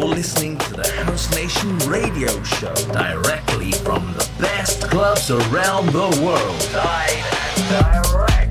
You're 0.00 0.08
listening 0.08 0.56
to 0.56 0.72
the 0.72 0.90
House 0.92 1.30
Nation 1.34 1.76
radio 1.80 2.42
show 2.42 2.74
directly 2.90 3.70
from 3.72 4.14
the 4.14 4.26
best 4.40 4.80
clubs 4.88 5.30
around 5.30 5.88
the 5.88 6.08
world. 6.24 6.72
Live 6.72 7.68
and 7.74 8.02
direct. 8.02 8.49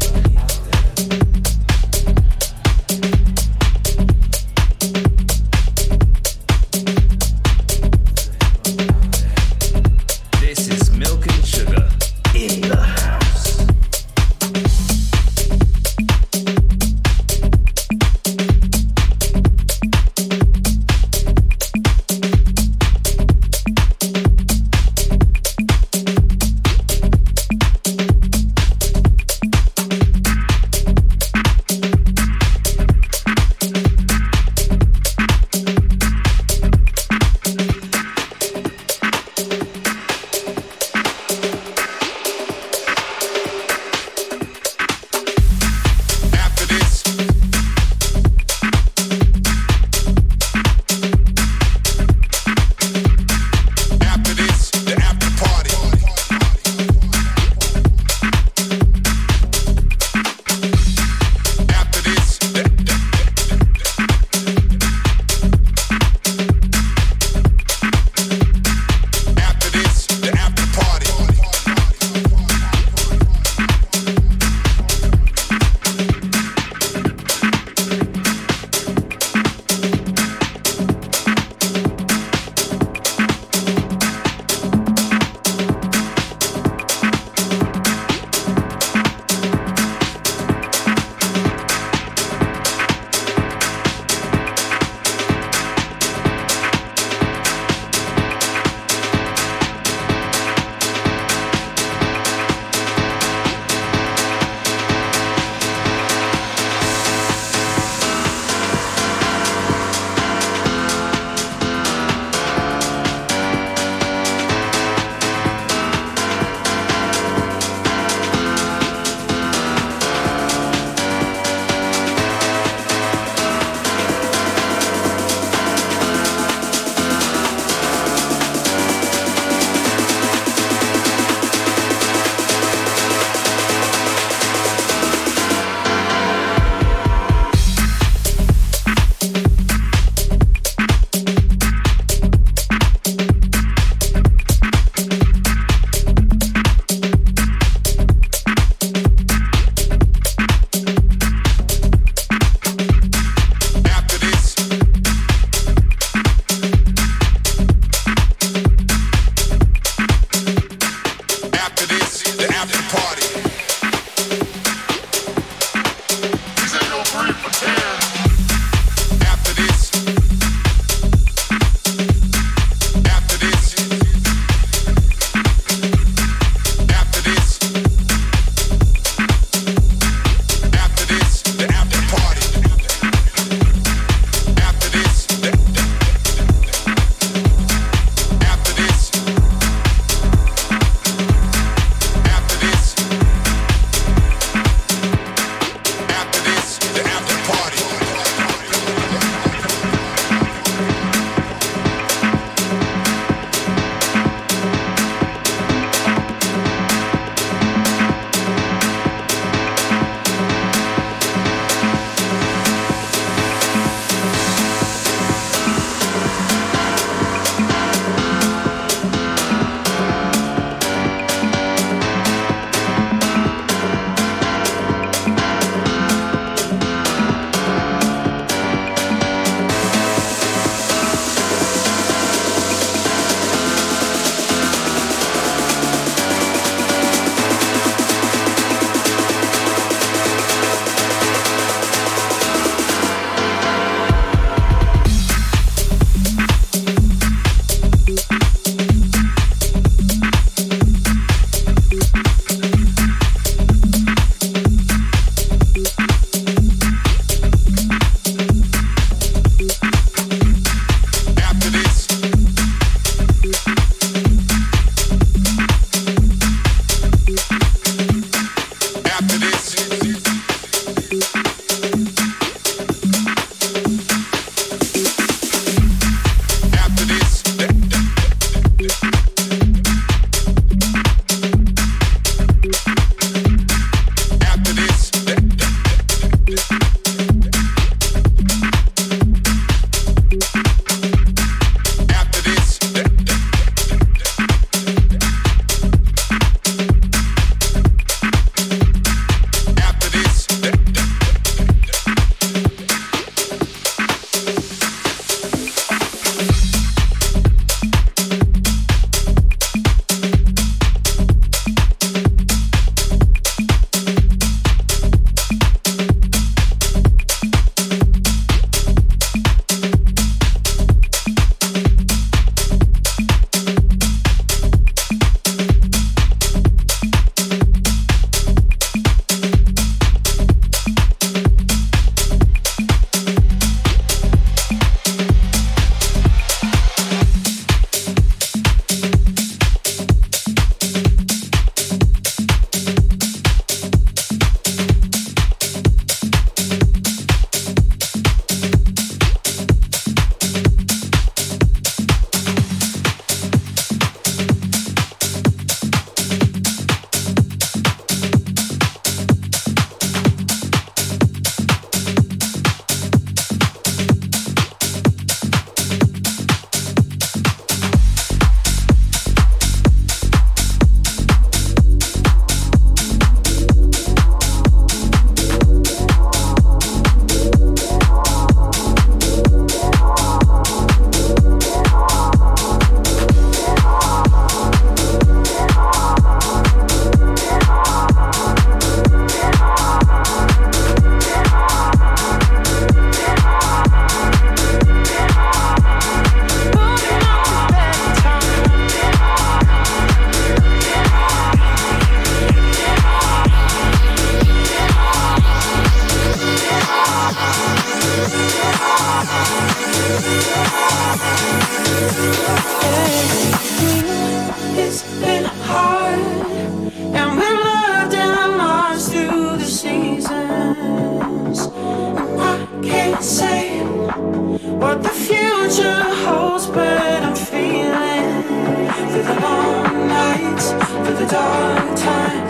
dark 431.29 431.95
times. 431.95 432.48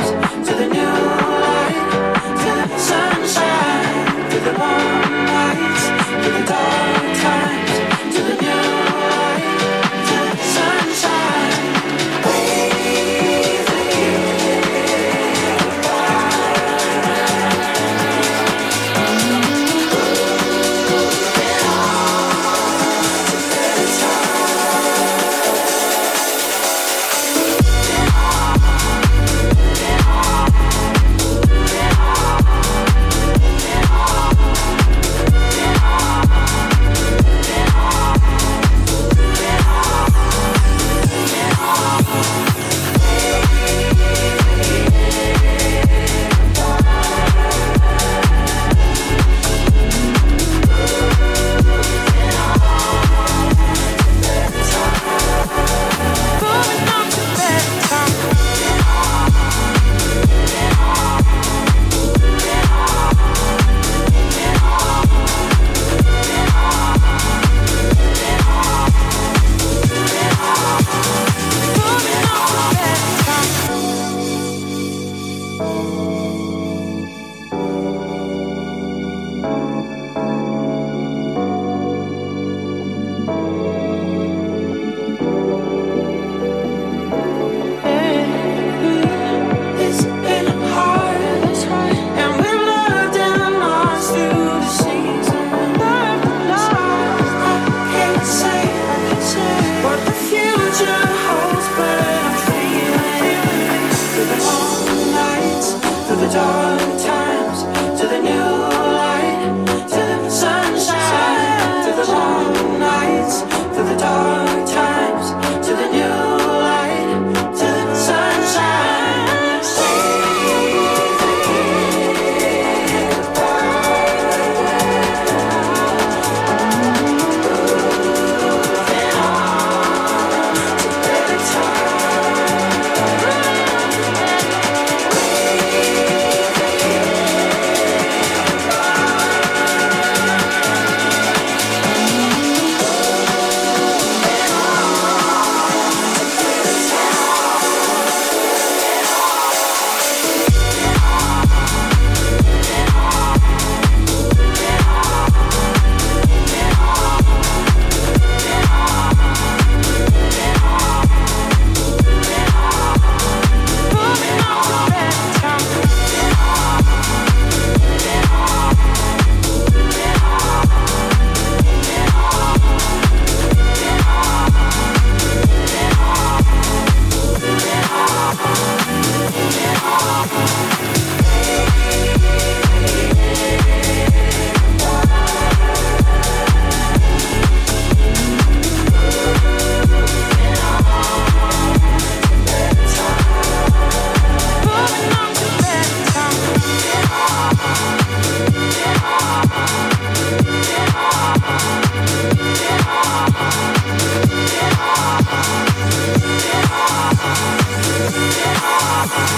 Time. 106.32 106.99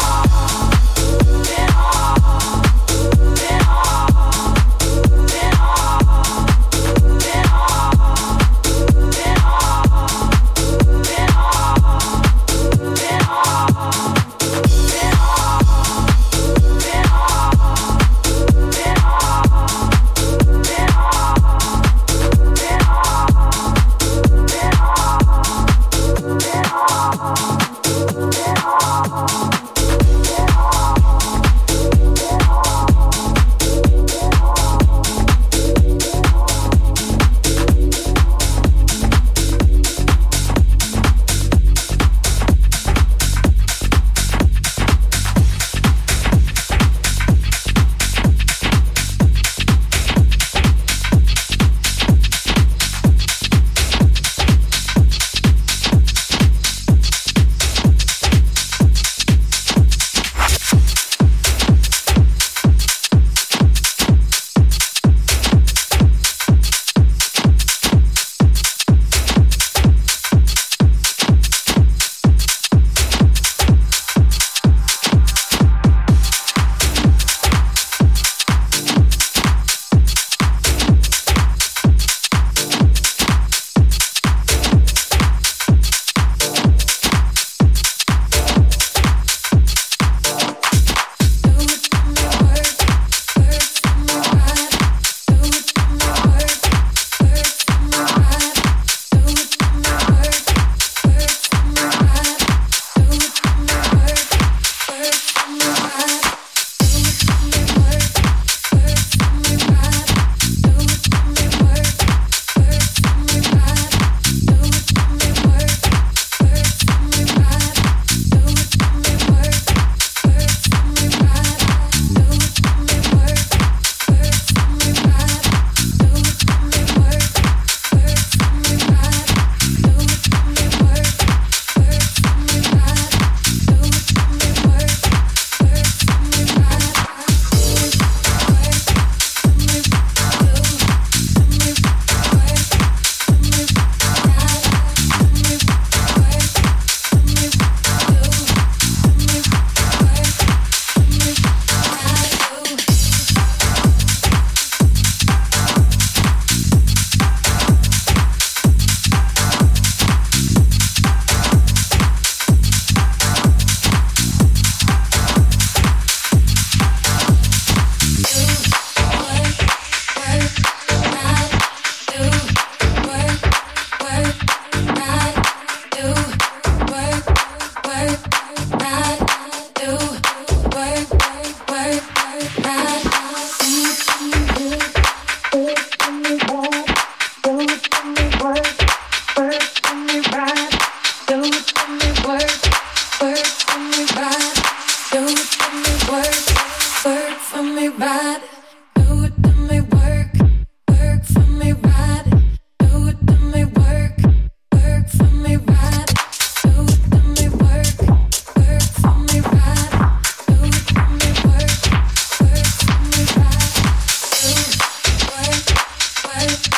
life. 216.46 216.75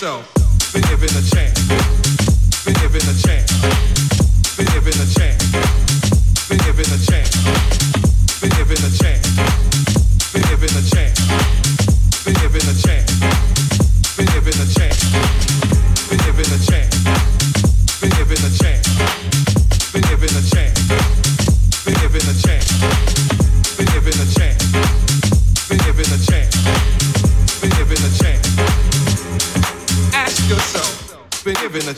yourself 0.00 0.72
been 0.72 0.82
given 0.82 1.10
a 1.10 1.22
chance. 1.28 1.49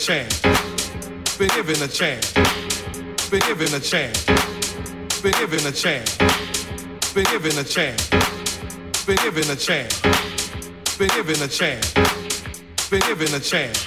chance. 0.03 0.41
Been 1.39 1.49
given 1.51 1.81
a 1.81 1.87
chance. 1.87 2.33
Been 3.31 3.41
given 3.47 3.73
a 3.73 3.79
chance. 3.79 4.25
Been 5.23 5.33
given 5.39 5.65
a 5.65 5.71
chance. 5.71 6.19
Been 7.15 7.25
given 7.27 7.57
a 7.57 7.63
chance. 7.63 8.09
Been 9.07 9.17
given 9.23 9.49
a 9.49 9.55
chance. 9.55 10.03
Been 10.99 11.09
given 11.09 11.41
a 11.41 11.47
chance. 11.47 11.95
Been 12.91 13.01
given 13.01 13.33
a 13.33 13.39
chance. 13.39 13.87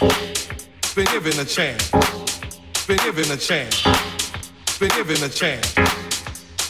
Been 0.95 1.05
given 1.05 1.37
a 1.37 1.43
chance. 1.43 1.91
Been 2.87 2.97
given 2.97 3.29
a 3.29 3.35
chance. 3.35 3.83
Been 4.79 4.89
given 4.95 5.21
a 5.21 5.29
chance. 5.29 5.67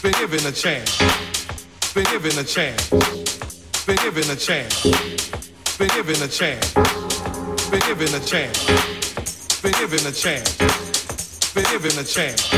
Been 0.02 0.12
given 0.18 0.44
a 0.44 0.50
chance. 0.50 0.98
Been 1.94 2.04
given 2.10 2.36
a 2.36 2.44
chance. 2.44 2.90
Been 3.86 3.96
given 4.02 4.28
a 4.28 4.34
chance. 4.34 4.82
Been 5.78 5.88
given 5.94 6.22
a 6.22 6.28
chance. 6.28 6.74
Been 7.70 7.80
given 7.80 8.14
a 8.14 8.20
chance. 8.26 8.95
Been 9.62 9.72
given 9.72 10.06
a 10.06 10.12
chance. 10.12 10.56
Been 11.54 11.64
given 11.64 11.98
a 11.98 12.04
chance. 12.04 12.50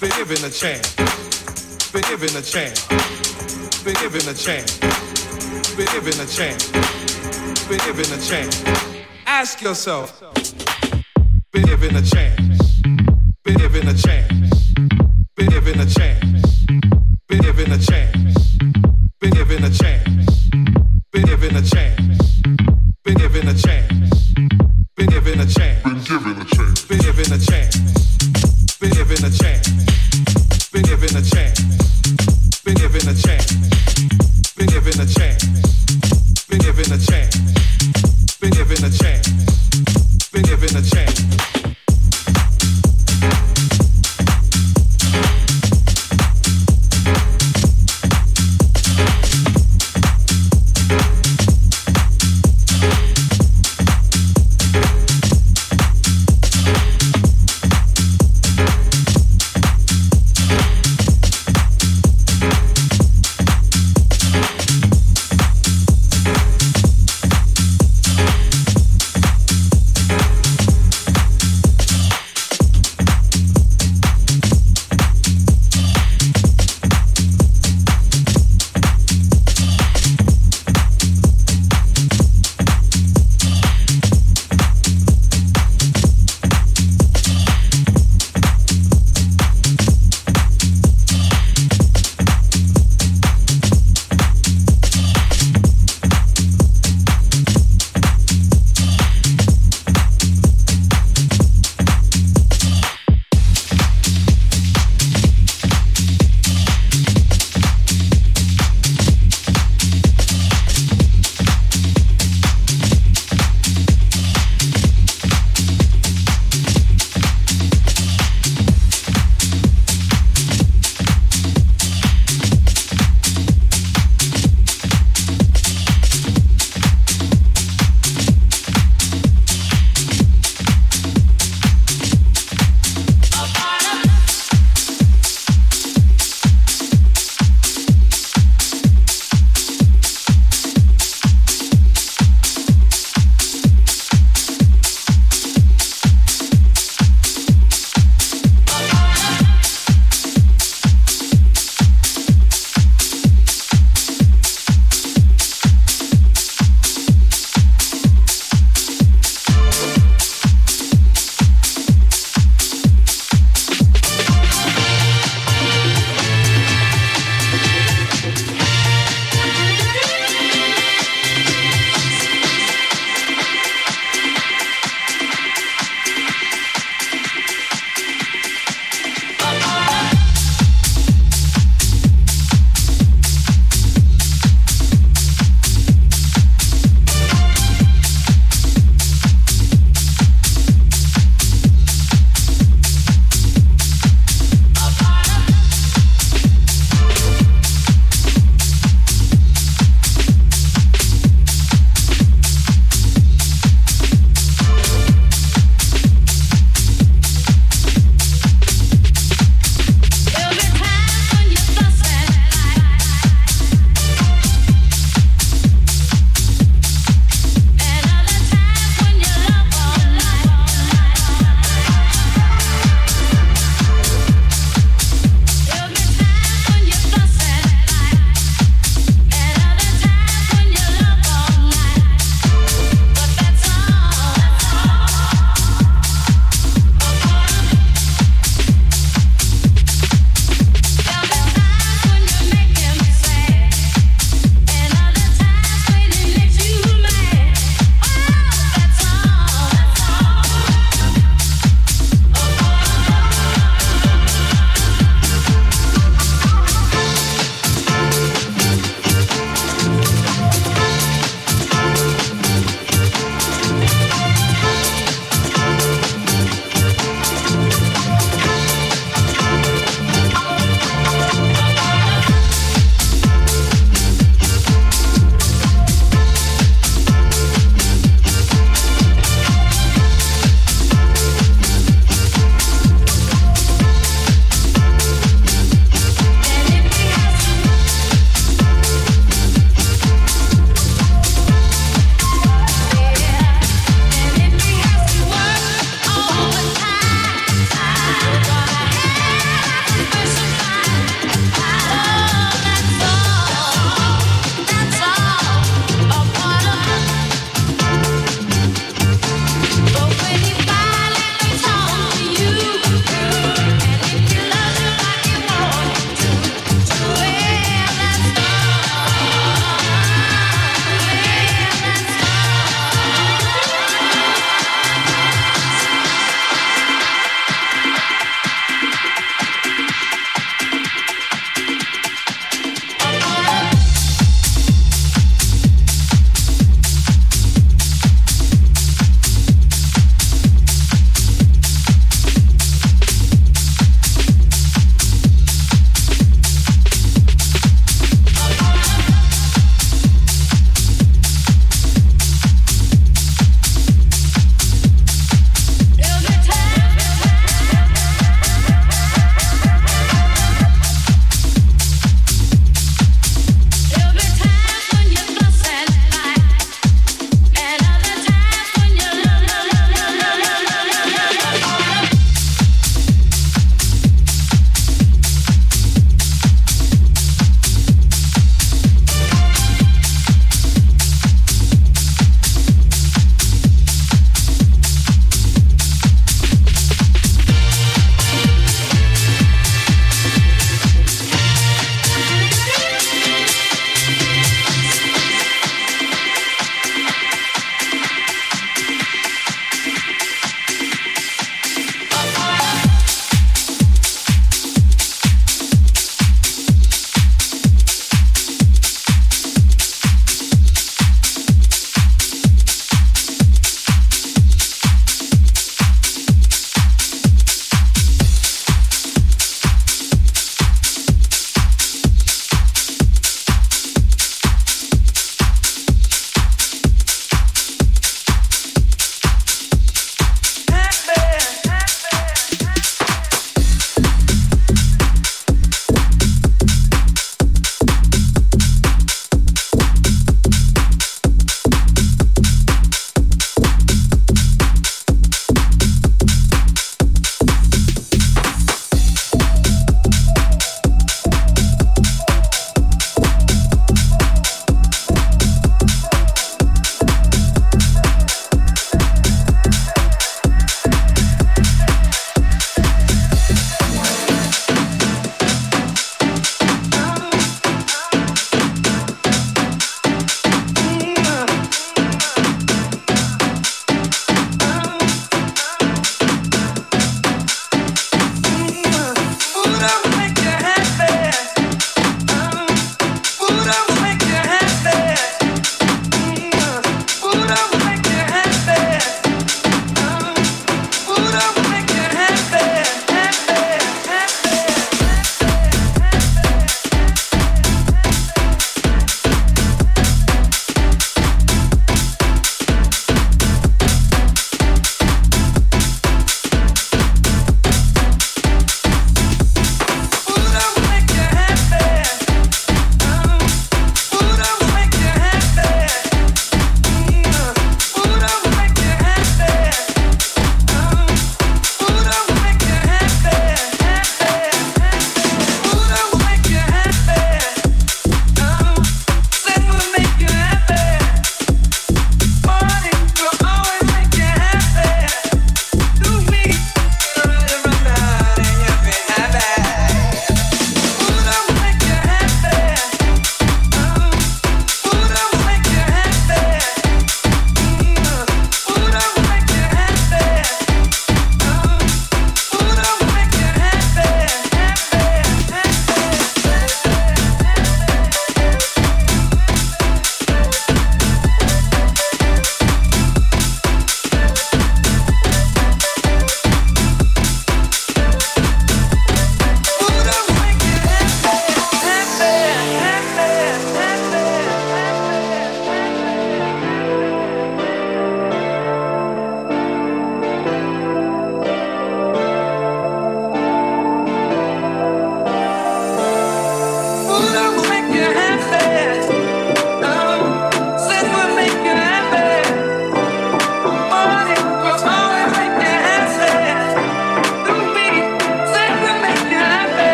Been 0.00 0.10
given 0.10 0.44
a 0.44 0.50
chance. 0.50 0.94
Been 1.92 2.02
given 2.02 2.36
a 2.36 2.42
chance. 2.42 2.86
Been 3.84 3.94
given 3.94 4.28
a 4.28 4.34
chance. 4.34 4.78
Been 5.76 5.86
given 5.86 6.20
a 6.20 6.26
chance. 6.26 6.70
Been 7.68 7.78
given 7.78 8.12
a 8.12 8.20
chance. 8.20 8.64
Ask 9.26 9.62
yourself. 9.62 10.22
Been 11.52 11.64
given 11.64 11.96
a 11.96 12.02
chance. 12.02 12.82
Been 13.44 13.56
given 13.56 13.88
a 13.88 13.94
chance 13.94 14.39